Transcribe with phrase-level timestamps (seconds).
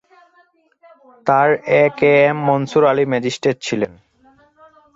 [1.27, 1.49] তার
[1.73, 3.91] A K M Mansur Ali magistrate ছিলেন।